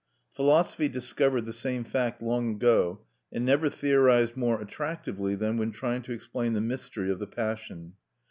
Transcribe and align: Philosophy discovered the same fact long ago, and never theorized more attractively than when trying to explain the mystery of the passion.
Philosophy 0.31 0.89
discovered 0.89 1.41
the 1.45 1.53
same 1.53 1.83
fact 1.83 2.23
long 2.23 2.55
ago, 2.55 3.01
and 3.31 3.45
never 3.45 3.69
theorized 3.69 4.35
more 4.35 4.59
attractively 4.59 5.35
than 5.35 5.57
when 5.57 5.69
trying 5.71 6.01
to 6.01 6.11
explain 6.11 6.53
the 6.53 6.59
mystery 6.59 7.11
of 7.11 7.19
the 7.19 7.27
passion. 7.27 7.93